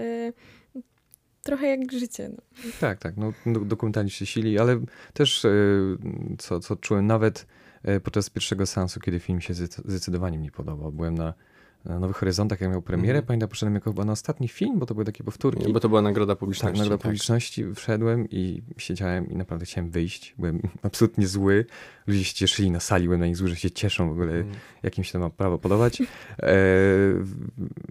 [1.44, 2.30] Trochę jak życie.
[2.30, 2.38] No.
[2.80, 4.80] Tak, tak, no do- dokumentaliści się sili, ale
[5.14, 5.46] też
[6.38, 7.46] co, co czułem nawet
[8.04, 10.92] podczas pierwszego seansu, kiedy film się zdecy- zdecydowanie mi podobał.
[10.92, 11.34] Byłem na,
[11.86, 13.26] na Nowych Horyzontach, jak miał premierę, Mhm.
[13.26, 15.74] pamiętam, poszedłem jako chyba na ostatni film, bo to były takie powtórki.
[15.74, 16.80] Bo to była nagroda Tak, publiczności.
[16.80, 20.36] nagroda publiczności, wszedłem i siedziałem i naprawdę chciałem wyjść.
[20.38, 21.66] Byłem absolutnie zły.
[22.08, 24.56] Ludzie się cieszyli na sali, byłem na nich zły, że się cieszą w ogóle, Mhm.
[24.84, 26.02] jak im się to ma prawo podobać.
[26.02, 26.46] E,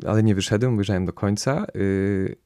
[0.06, 1.52] ale nie wyszedłem, obejrzałem do końca.
[1.66, 1.66] E,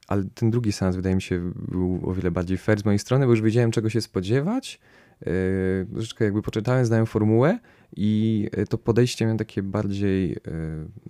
[0.08, 3.26] ale ten drugi seans wydaje mi się był o wiele bardziej fair z mojej strony,
[3.26, 4.80] bo już wiedziałem czego się spodziewać.
[5.22, 7.58] E, troszeczkę jakby poczytałem, znałem formułę
[7.96, 10.38] i e, to podejście miałem takie bardziej e,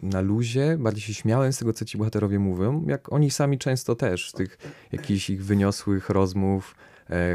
[0.03, 3.95] na luzie, bardziej się śmiałem z tego, co ci bohaterowie mówią, jak oni sami często
[3.95, 4.59] też, z tych
[4.92, 6.77] jakichś ich wyniosłych rozmów,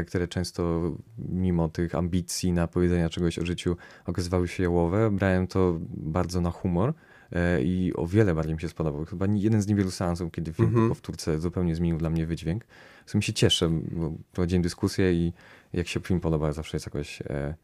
[0.06, 5.10] które często mimo tych ambicji na powiedzenia czegoś o życiu okazywały się jałowe.
[5.10, 6.94] Brałem to bardzo na humor
[7.62, 9.04] i o wiele bardziej mi się spodobał.
[9.04, 10.88] Chyba jeden z niewielu seansów, kiedy film Mhm.
[10.88, 12.64] po powtórce zupełnie zmienił dla mnie wydźwięk.
[13.06, 15.32] W sumie się cieszę, bo prowadziłem dyskusję i
[15.72, 17.54] jak się film podoba, zawsze jest jakoś e,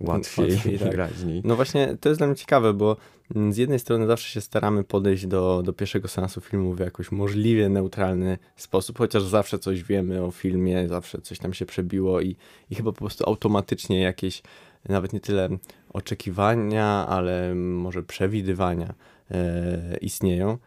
[0.00, 0.94] łatwiej, Łatwiej, tak.
[0.94, 1.42] raźniej.
[1.44, 2.96] No właśnie, to jest dla mnie ciekawe, bo
[3.34, 7.12] mm, z jednej strony zawsze się staramy podejść do, do pierwszego seansu filmu w jakoś
[7.12, 12.36] możliwie neutralny sposób, chociaż zawsze coś wiemy o filmie, zawsze coś tam się przebiło i,
[12.70, 14.42] i chyba po prostu automatycznie jakieś
[14.88, 15.48] nawet nie tyle
[15.92, 18.94] oczekiwania, ale może przewidywania
[19.30, 20.58] e, istnieją.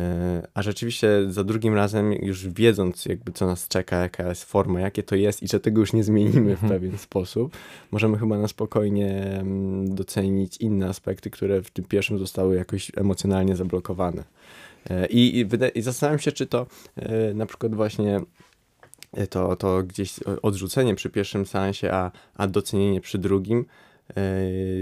[0.00, 4.80] E, A rzeczywiście za drugim razem, już wiedząc jakby co nas czeka, jaka jest forma,
[4.80, 6.68] jakie to jest i że tego już nie zmienimy w Mhm.
[6.72, 7.56] pewien sposób,
[7.90, 13.56] możemy chyba na spokojnie mm, docenić inne aspekty, które w tym pierwszym zostały jakoś emocjonalnie
[13.56, 14.24] zablokowane.
[14.90, 18.20] E, I, i, i zastanawiam się, czy to e, na przykład właśnie
[19.30, 23.64] to, to gdzieś odrzucenie przy pierwszym seansie, a, a docenienie przy drugim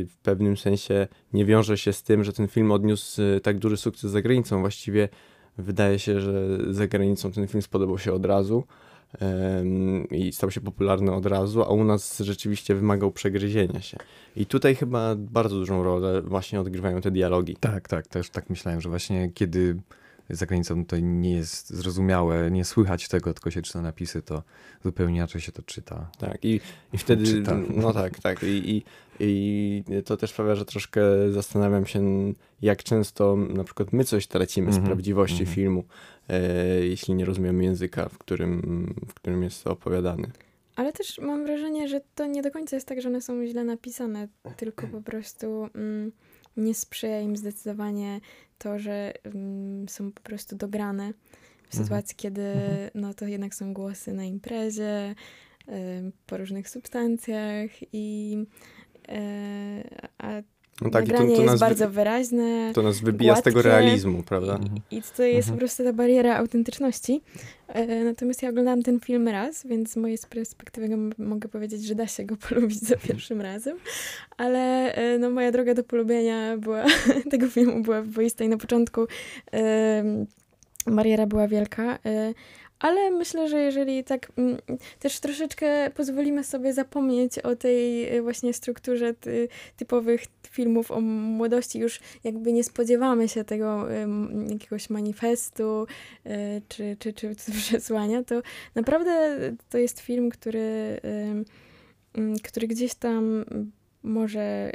[0.08, 3.76] w pewnym sensie nie wiąże się z tym, że ten film odniósł e, tak duży
[3.76, 4.60] sukces za granicą.
[4.60, 5.08] Właściwie
[5.58, 8.64] wydaje się, że za granicą ten film spodobał się od razu
[10.10, 13.96] i stał się popularny od razu, a u nas rzeczywiście wymagał przegryzienia się.
[14.36, 17.56] I tutaj chyba bardzo dużą rolę właśnie odgrywają te dialogi.
[17.60, 19.76] Tak, tak, też tak myślałem, że właśnie kiedy
[20.30, 24.42] za granicą to nie jest zrozumiałe, nie słychać tego, tylko się czyta napisy, to
[24.84, 26.10] zupełnie inaczej się to czyta.
[26.18, 26.60] Tak, i,
[26.92, 27.56] i wtedy, Czyta.
[27.76, 28.82] no tak, tak, i, i,
[29.20, 32.02] i to też sprawia, że troszkę zastanawiam się,
[32.62, 35.54] jak często na przykład my coś tracimy z Mhm, prawdziwości mhm.
[35.54, 35.84] filmu,
[36.28, 36.46] e,
[36.86, 40.30] jeśli nie rozumiemy języka, w którym, w którym jest to opowiadany.
[40.76, 43.64] Ale też mam wrażenie, że to nie do końca jest tak, że one są źle
[43.64, 46.12] napisane, tylko po prostu mm,
[46.58, 48.20] nie sprzyja im zdecydowanie
[48.58, 51.84] to, że mm, są po prostu dograne w Mhm.
[51.84, 52.90] sytuacji, kiedy Mhm.
[52.94, 55.14] no to jednak są głosy na imprezie,
[55.68, 58.36] ym, po różnych substancjach i
[59.08, 59.82] e,
[60.18, 60.42] a
[60.82, 63.54] No tak, i to, nagranie to, jest wy- bardzo wyraźne to nas wybija z tego
[63.54, 63.68] gładkie.
[63.70, 64.52] realizmu, prawda?
[64.52, 64.80] Mhm.
[64.90, 65.56] i to jest Mhm.
[65.56, 67.20] po prostu ta bariera autentyczności.
[67.68, 70.88] E, Natomiast ja oglądałam ten film raz, więc z mojej perspektywy
[71.18, 73.76] mogę powiedzieć, że da się go polubić za pierwszym razem.
[74.36, 76.84] Ale e, no, moja droga do polubienia była,
[77.30, 79.06] tego filmu była wyboista i na początku
[79.52, 80.26] em,
[80.86, 81.98] bariera była wielka.
[82.78, 84.58] Ale myślę, że jeżeli tak mm,
[84.98, 91.78] też troszeczkę pozwolimy sobie zapomnieć o tej e, właśnie strukturze ty, typowych filmów o młodości,
[91.78, 93.86] już jakby nie spodziewamy się tego
[94.48, 95.86] jakiegoś manifestu
[96.24, 98.42] e, czy, czy, czy przesłania, to
[98.74, 99.38] naprawdę
[99.70, 101.00] to jest film, który,
[102.14, 103.44] mm, który gdzieś tam
[104.02, 104.72] może,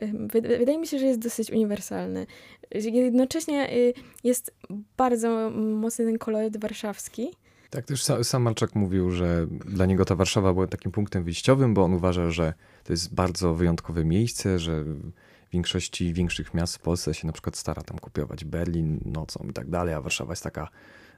[0.60, 2.26] wydaje mi się, że jest dosyć uniwersalny.
[2.72, 4.54] Jednocześnie y, jest
[4.98, 7.30] bardzo mocny ten koloryt warszawski,
[7.74, 11.74] Tak, też sa- sam Marczak mówił, że dla niego ta Warszawa była takim punktem wyjściowym,
[11.74, 15.12] bo on uważa, że to jest bardzo wyjątkowe miejsce, że w
[15.54, 19.70] większości większych miast w Polsce się na przykład stara tam kopiować Berlin nocą i tak
[19.70, 20.70] dalej, a Warszawa jest taka,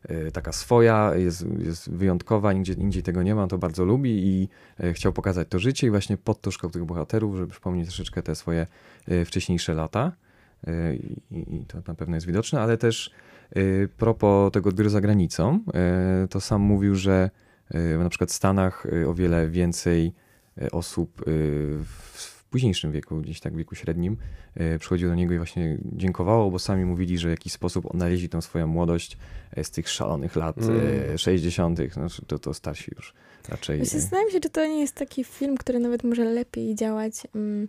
[0.10, 4.50] y, taka swoja, jest, jest wyjątkowa, nigdzie indziej tego nie ma, to bardzo lubi i
[4.84, 8.24] y, chciał pokazać to życie i właśnie pod to szukał tych bohaterów, żeby przypomnieć troszeczkę
[8.24, 8.68] te swoje
[9.12, 10.12] y, wcześniejsze lata.
[10.68, 10.96] Y,
[11.32, 13.12] I, I to na pewno jest widoczne, ale też
[13.58, 15.60] y, propos tego odbioru za granicą,
[16.24, 17.30] y, to sam mówił, że
[18.00, 20.14] na przykład w Stanach o wiele więcej
[20.72, 24.18] osób w, w późniejszym wieku, gdzieś tak w wieku średnim,
[24.80, 28.42] przychodziło do niego i właśnie dziękowało, bo sami mówili, że w jakiś sposób odnaleźli tą
[28.42, 29.18] swoją młodość
[29.64, 30.80] z tych szalonych lat Mm.
[31.14, 33.14] y, 60., znaczy to, to starsi już
[33.50, 33.86] raczej.
[33.86, 37.68] Zastanawiam się, czy to nie jest taki film, który nawet może lepiej działać mm,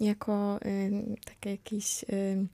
[0.00, 0.90] jako y,
[1.24, 2.46] taki jakiś y,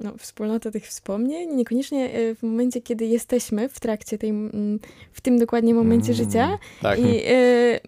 [0.00, 1.54] no, wspólnota tych wspomnień.
[1.54, 4.80] Niekoniecznie y, w momencie, kiedy jesteśmy w trakcie tej, mm,
[5.12, 6.24] w tym dokładnie momencie Mm.
[6.24, 6.58] życia.
[6.82, 7.80] Tak, I y,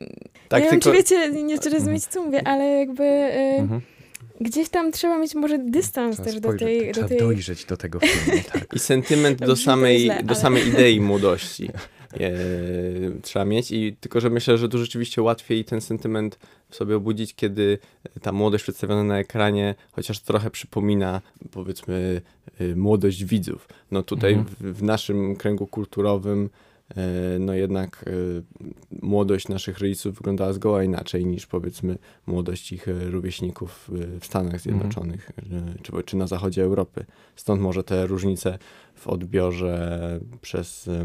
[0.49, 0.97] tak nie wiem, tylko...
[0.97, 3.81] czy wiecie, nie czy rozumiecie, co mówię, ale jakby y, Mhm.
[4.41, 6.79] gdzieś tam trzeba mieć może dystans Trzeba też do spojrzeć, tej...
[6.79, 7.19] tak, Do trzeba tej...
[7.19, 8.75] dojrzeć do tego filmu, tak.
[8.75, 11.71] I sentyment do samej, źle, do ale- samej idei młodości
[13.23, 13.71] trzeba mieć.
[13.71, 17.79] I tylko, że myślę, że tu rzeczywiście łatwiej ten sentyment w sobie obudzić, kiedy
[18.23, 21.21] ta młodość przedstawiona na ekranie chociaż trochę przypomina,
[21.51, 22.21] powiedzmy,
[22.61, 23.69] e, młodość widzów.
[23.91, 24.57] No tutaj Mhm.
[24.61, 26.51] w, w naszym kręgu kulturowym
[26.97, 28.13] e, no jednak e,
[29.03, 34.61] młodość naszych rodziców wyglądała zgoła inaczej niż powiedzmy młodość ich e, rówieśników e, w Stanach
[34.61, 35.43] Zjednoczonych e,
[35.83, 37.05] czy, czy na zachodzie Europy.
[37.37, 38.59] Stąd może te różnice
[38.95, 41.05] w odbiorze przez, e,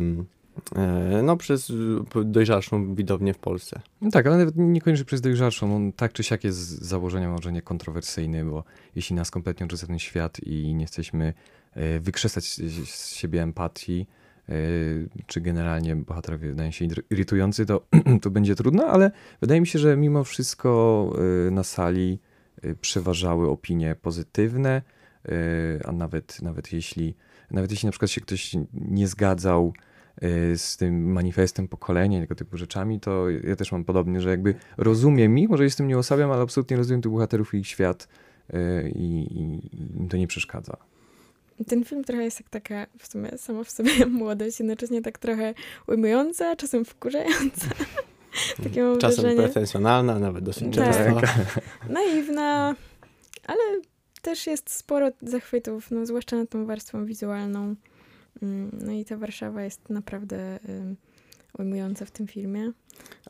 [1.23, 1.69] no, przez
[2.15, 3.81] e, dojrzalszą widownię w Polsce.
[4.01, 5.75] No tak, ale nawet niekoniecznie przez dojrzalszą.
[5.75, 8.63] On tak czy siak jest z założenia może nie kontrowersyjny, bo
[8.95, 11.33] jeśli nas kompletnie odrzuca ten świat i nie chcemy
[11.73, 12.45] e, wykrzesać
[12.85, 14.07] z siebie empatii,
[14.49, 14.53] e,
[15.25, 17.87] czy generalnie bohaterowie wydają się iry- irytujący, to,
[18.21, 21.13] to będzie trudno, ale wydaje mi się, że mimo wszystko
[21.47, 22.19] e, na sali
[22.61, 24.81] e, przeważały opinie pozytywne,
[25.25, 25.31] e,
[25.85, 27.15] a nawet, nawet jeśli
[27.51, 29.73] nawet jeśli na przykład się ktoś nie zgadzał
[30.55, 35.37] z tym manifestem pokolenia, tego typu rzeczami, to ja też mam podobnie, że jakby rozumiem
[35.37, 38.07] ich, może jestem nie osabiam, ale absolutnie rozumiem tych bohaterów i ich świat
[38.53, 39.41] y, i, i,
[39.75, 40.77] i im to nie przeszkadza.
[41.67, 45.53] Ten film trochę jest jak taka w sumie sama w sobie młodość, jednocześnie tak trochę
[45.87, 47.67] ujmująca, czasem wkurzająca.
[48.63, 49.43] Takie mam Czasem wrażenie.
[49.43, 50.85] pretensjonalna, nawet dosyć Tak.
[50.85, 51.21] często.
[51.93, 52.75] Naiwna,
[53.47, 53.61] ale
[54.21, 57.75] też jest sporo zachwytów, no, zwłaszcza nad tą warstwą wizualną.
[58.41, 60.59] Mm, No i ta Warszawa jest naprawdę
[61.59, 62.71] ujmująca w tym filmie.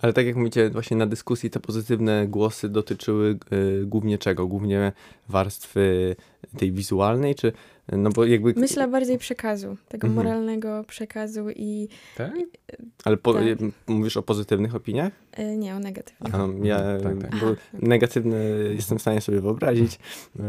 [0.02, 4.48] Ale tak jak mówicie, właśnie na dyskusji te pozytywne głosy dotyczyły y, głównie czego?
[4.48, 4.92] Głównie
[5.30, 6.16] warstwy
[6.58, 7.52] tej wizualnej, czy
[7.92, 8.54] no bo jakby...
[8.58, 10.26] Myślę bardziej przekazu, tego Mhm.
[10.26, 12.32] moralnego przekazu i Tak?
[13.04, 13.44] Ale po, tak.
[13.88, 15.14] mówisz o pozytywnych opiniach?
[15.40, 16.36] y, nie o negatywnym.
[16.36, 17.40] A, no, ja tak, tak.
[17.40, 18.38] Bo negatywne
[18.76, 20.00] jestem w stanie sobie wyobrazić.
[20.40, 20.42] E,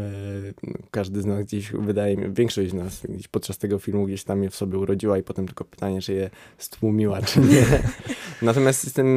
[0.63, 4.23] no, Każdy z nas gdzieś, wydaje mi większość z nas gdzieś podczas tego filmu gdzieś
[4.23, 7.65] tam je w sobie urodziła i potem tylko pytanie, czy je stłumiła, czy nie.
[8.41, 9.08] Natomiast jestem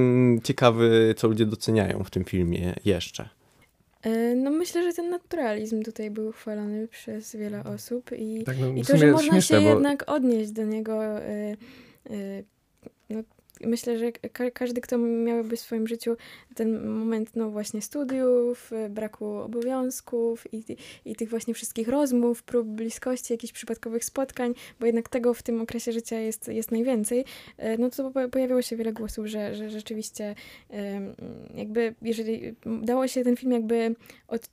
[0.44, 3.28] ciekawy, co ludzie doceniają w tym filmie jeszcze.
[4.06, 8.68] Y, No myślę, że ten naturalizm tutaj był chwalony przez wiele osób i Tak, no,
[8.68, 11.18] I to, że można śmieszne, się bo jednak odnieść do niego.
[11.18, 11.56] Y,
[12.10, 12.44] y,
[13.10, 13.22] no,
[13.60, 16.16] myślę, że ka- każdy, kto miałby w swoim życiu
[16.54, 20.64] ten moment, no właśnie studiów, y, braku obowiązków i,
[21.04, 25.60] i tych właśnie wszystkich rozmów, prób bliskości, jakichś przypadkowych spotkań, bo jednak tego w tym
[25.60, 27.24] okresie życia jest, jest najwięcej, y,
[27.78, 30.34] no to po- pojawiło się wiele głosów, że, że rzeczywiście
[31.54, 33.94] jakby, jeżeli dało się ten film jakby
[34.28, 34.48] od,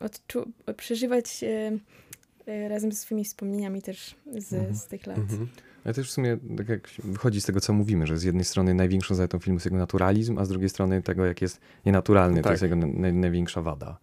[0.00, 4.74] odczu- przeżywać y, razem ze swoimi wspomnieniami też z, Mhm.
[4.74, 5.18] z tych lat.
[5.18, 5.48] Mhm.
[5.88, 8.74] Ale też w sumie tak jak wychodzi z tego, co mówimy, że z jednej strony
[8.74, 12.42] największą zaletą filmu jest jego naturalizm, a z drugiej strony tego, jak jest nienaturalny, to
[12.42, 12.50] Tak.
[12.52, 13.98] jest jego naj, największa wada.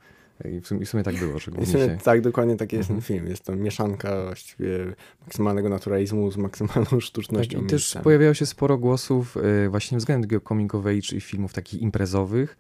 [0.46, 1.98] I w sumie, i w sumie tak było, że I sumie się...
[2.04, 3.18] tak, dokładnie taki jest ten Mhm.
[3.20, 3.30] film.
[3.30, 4.70] Jest to mieszanka właściwie
[5.22, 7.62] maksymalnego naturalizmu z maksymalną Tak, sztucznością.
[7.62, 11.54] I też pojawiało się sporo głosów y, właśnie względem tego coming of age i filmów
[11.54, 12.58] takich imprezowych,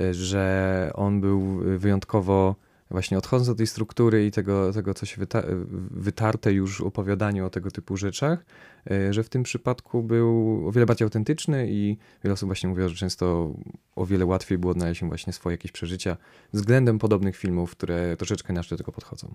[0.00, 2.56] y, że on był y, wyjątkowo
[2.92, 5.44] właśnie odchodząc od tej struktury i tego, tego co się wyta-
[5.90, 8.44] wytarte już w opowiadaniu o tego typu rzeczach,
[8.90, 12.88] y, że w tym przypadku był o wiele bardziej autentyczny i wiele osób właśnie mówiło,
[12.88, 13.54] że często
[13.96, 16.16] o wiele łatwiej było odnaleźć właśnie swoje jakieś przeżycia
[16.52, 19.34] względem podobnych filmów, które troszeczkę inaczej do tego podchodzą.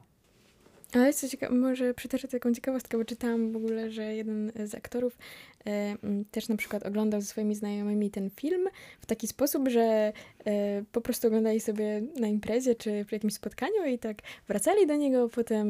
[0.93, 5.17] Ale co ciekawe, może przytoczę taką ciekawostkę, bo czytałam w ogóle, że jeden z aktorów
[6.31, 8.67] też na przykład oglądał ze swoimi znajomymi ten film
[8.99, 10.13] w taki sposób, że
[10.45, 14.95] e, po prostu oglądali sobie na imprezie czy w jakimś spotkaniu i tak wracali do
[14.95, 15.67] niego, potem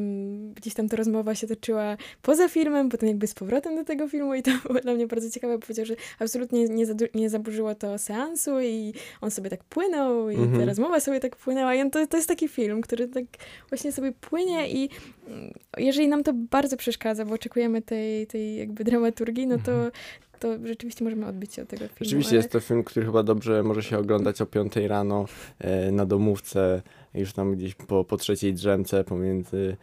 [0.54, 4.34] gdzieś tam ta rozmowa się toczyła poza filmem, potem jakby z powrotem do tego filmu
[4.34, 5.58] i to było dla mnie bardzo ciekawe.
[5.58, 10.60] Powiedział, że absolutnie nie, nie zaburzyło to seansu i on sobie tak płynął i mhm.
[10.60, 13.24] ta rozmowa sobie tak płynęła i on to, to jest taki film, który tak
[13.68, 14.88] właśnie sobie płynie i
[15.28, 19.87] mm, jeżeli nam to bardzo przeszkadza, bo oczekujemy tej, tej jakby dramaturgii, no to, mhm.
[20.38, 21.96] To rzeczywiście możemy odbić się od tego filmu.
[22.00, 22.36] Rzeczywiście ale...
[22.36, 25.24] jest to film, który chyba dobrze może się oglądać o 5 rano
[25.58, 26.82] e, na domówce,
[27.14, 29.76] już tam gdzieś po, po trzeciej drzemce pomiędzy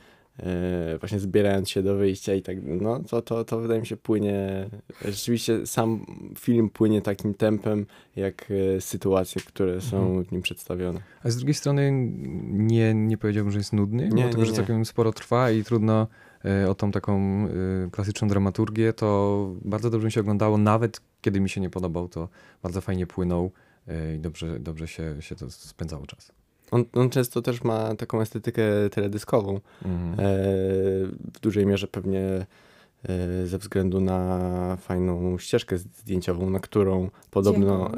[0.99, 4.69] właśnie zbierając się do wyjścia i tak, no to, to, to wydaje mi się płynie,
[5.05, 6.05] rzeczywiście sam
[6.39, 10.25] film płynie takim tempem, jak e, sytuacje, które są mhm.
[10.25, 10.99] w nim przedstawione.
[11.23, 11.91] A z drugiej strony
[12.51, 16.07] nie, nie powiedziałbym, że jest nudny, nie, bo że całkiem sporo trwa i trudno
[16.45, 21.39] E, o tą taką e, klasyczną dramaturgię, to bardzo dobrze mi się oglądało, nawet kiedy
[21.39, 22.29] mi się nie podobał, to
[22.63, 23.51] bardzo fajnie płynął
[23.87, 26.31] e, i dobrze, dobrze się, się to spędzało czas.
[26.71, 29.59] On, on, często też ma taką estetykę teledyskową.
[29.85, 30.13] Mhm.
[30.13, 30.23] E,
[31.33, 32.45] w dużej mierze pewnie
[33.09, 37.91] e, ze względu na fajną ścieżkę zdjęciową, na którą podobno.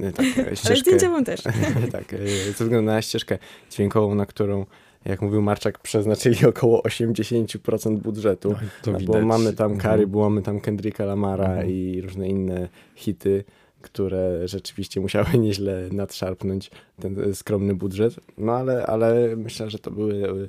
[0.00, 1.42] E, tak, ścieżkę, Ale zdjęciową też.
[1.92, 2.14] tak,
[2.46, 3.38] ze względu na ścieżkę
[3.70, 4.66] dźwiękową, na którą
[5.06, 8.54] jak mówił Marczak, przeznaczyli około 80% budżetu,
[8.86, 9.80] no, bo mamy tam mhm.
[9.80, 11.70] Kary, bo mamy tam Kendricka Lamara mhm.
[11.70, 13.44] i różne inne hity,
[13.86, 16.70] które rzeczywiście musiały nieźle nadszarpnąć
[17.00, 18.14] ten skromny budżet.
[18.38, 20.48] No ale, ale myślę, że to były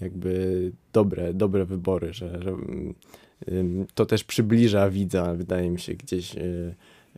[0.00, 2.56] jakby dobre, dobre wybory, że, że
[3.94, 6.34] to też przybliża widza, wydaje mi się, gdzieś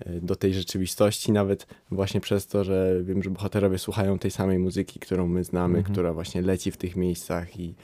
[0.06, 4.59] E, do tej rzeczywistości, nawet właśnie przez to, że wiem, że bohaterowie słuchają tej samej
[4.59, 5.94] muzyki, którą my znamy, mhm.
[5.94, 7.74] która właśnie leci w tych miejscach i,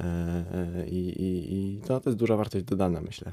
[0.00, 3.32] e, e, i, i, i no, to jest duża wartość dodana, myślę.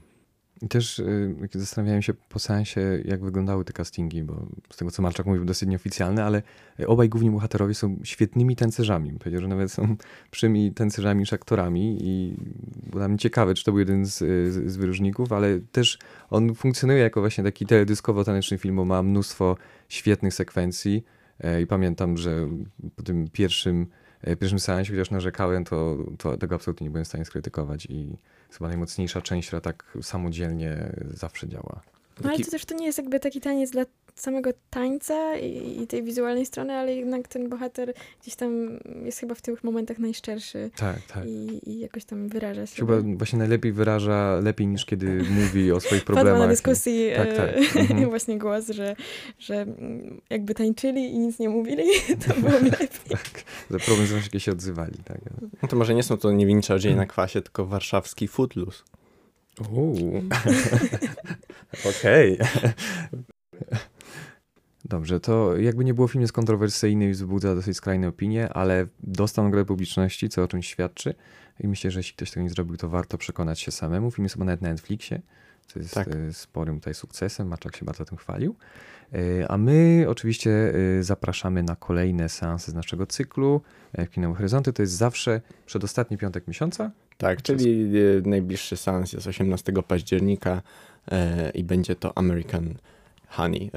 [0.61, 5.01] I też y, zastanawiałem się po sensie, jak wyglądały te castingi, bo z tego co
[5.01, 6.41] Marczak mówił, dosyć nieoficjalne, ale
[6.87, 9.11] obaj główni bohaterowie są świetnymi tancerzami.
[9.11, 9.95] Powiedział, że nawet są
[10.31, 12.35] przymi tancerzami niż aktorami i
[12.89, 16.55] było dla mnie ciekawe, czy to był jeden z, z, z wyróżników, ale też on
[16.55, 19.57] funkcjonuje jako właśnie taki teledyskowo-taneczny film, bo ma mnóstwo
[19.89, 21.03] świetnych sekwencji
[21.39, 22.47] e, i pamiętam, że
[22.95, 23.87] po tym pierwszym,
[24.39, 28.17] pierwszym seansie, chociaż narzekałem, to, to tego absolutnie nie byłem w stanie skrytykować i
[28.51, 31.81] chyba najmocniejsza część, która tak samodzielnie zawsze działa.
[32.21, 33.85] No ale to też to nie jest jakby taki taniec dla
[34.21, 39.35] samego tańca i, i, tej wizualnej strony, ale jednak ten bohater gdzieś tam jest chyba
[39.35, 40.69] w tych momentach najszczerszy.
[40.75, 41.25] Tak, tak.
[41.25, 42.75] I, i jakoś tam wyraża się.
[42.75, 46.33] Chyba właśnie najlepiej wyraża, lepiej niż kiedy mówi o swoich problemach.
[46.33, 47.49] Padła na dyskusji tak, tak.
[47.49, 48.09] E, mhm.
[48.15, 48.95] właśnie głos, że,
[49.39, 49.65] że
[50.29, 51.83] jakby tańczyli i nic nie mówili,
[52.27, 52.87] to było lepiej.
[53.09, 54.97] tak, że problem zawsze się odzywali.
[55.05, 55.17] Tak.
[55.61, 58.83] No to może nie są to niewinni czarodzieje na kwasie, tylko warszawski footloose.
[61.89, 62.37] Okej.
[64.89, 69.45] Dobrze, to jakby nie było film jest kontrowersyjny i wzbudza dosyć skrajne opinie, ale dostał
[69.45, 71.13] nagrodę publiczności, co o czymś świadczy.
[71.59, 74.11] I myślę, że jeśli ktoś tego nie zrobił, to warto przekonać się samemu.
[74.11, 75.21] Film jest chyba nawet na Netflixie,
[75.67, 76.07] co jest tak.
[76.07, 77.47] E, sporym tutaj sukcesem.
[77.47, 78.55] Maczak się bardzo tym chwalił.
[79.13, 83.61] E, a my oczywiście e, zapraszamy na kolejne seanse z naszego cyklu
[84.11, 84.73] Kino Horyzonty.
[84.73, 86.91] To jest zawsze przedostatni piątek miesiąca.
[87.17, 87.91] Tak, czyli
[88.25, 90.61] najbliższy seans jest 18 października
[91.53, 92.73] i będzie to American
[93.27, 93.71] Honey.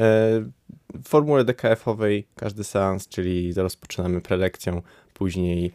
[0.95, 4.83] W formule DKF-owej każdy seans, czyli rozpoczynamy prelekcją,
[5.15, 5.73] później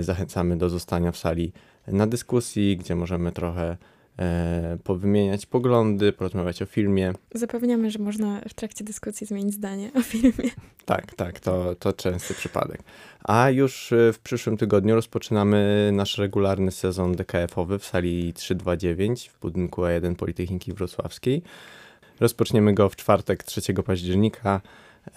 [0.00, 1.52] zachęcamy do zostania w sali
[1.86, 3.76] na dyskusji, gdzie możemy trochę
[4.18, 7.12] e, powymieniać poglądy, porozmawiać o filmie.
[7.34, 10.50] Zapewniamy, że można w trakcie dyskusji zmienić zdanie o filmie.
[10.84, 12.82] Tak, tak, to, to częsty przypadek.
[13.24, 19.40] A już e, w przyszłym tygodniu rozpoczynamy nasz regularny sezon DKF-owy w sali 329 w
[19.40, 21.42] budynku A1 Politechniki Wrocławskiej.
[22.20, 24.60] Rozpoczniemy go w czwartek 3 października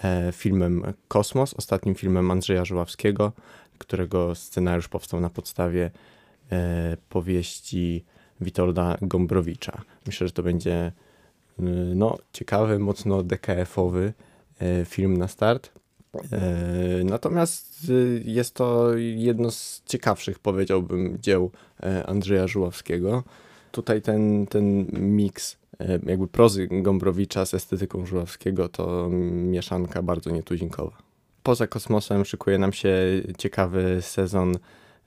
[0.04, 3.32] e, filmem Kosmos, ostatnim filmem Andrzeja Żuławskiego,
[3.78, 5.90] którego scenariusz powstał na podstawie
[6.52, 8.04] e, powieści
[8.40, 9.82] Witolda Gombrowicza.
[10.06, 10.92] Myślę, że to będzie
[11.60, 11.62] y,
[11.94, 14.12] no, ciekawy, mocno DKF-owy
[14.60, 15.70] e, film na start.
[16.32, 17.92] E, natomiast
[18.24, 21.50] jest to jedno z ciekawszych, powiedziałbym, dzieł
[21.82, 23.24] e, Andrzeja Żuławskiego.
[23.72, 25.57] Tutaj ten, ten miks
[26.06, 30.96] jakby prozy Gombrowicza z estetyką Żuławskiego to mieszanka bardzo nietuzinkowa.
[31.42, 32.98] Poza kosmosem szykuje nam się
[33.38, 34.58] ciekawy sezon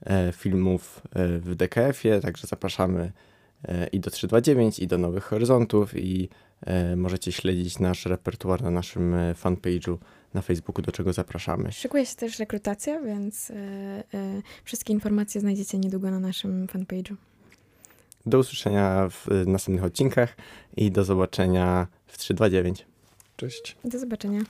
[0.06, 3.12] E, filmów e, w DKF-ie, także zapraszamy
[3.64, 6.28] e, i do 329, i do Nowych Horyzontów i
[6.96, 9.96] możecie śledzić nasz repertuar na naszym fanpage'u
[10.34, 11.72] na Facebooku, do czego zapraszamy.
[11.72, 13.52] Szykuje się też rekrutacja, więc
[14.64, 17.14] wszystkie informacje znajdziecie niedługo na naszym fanpage'u.
[18.26, 20.36] Do usłyszenia w następnych odcinkach
[20.76, 22.86] i do zobaczenia w 329.
[23.36, 23.76] Cześć.
[23.84, 24.40] Do zobaczenia.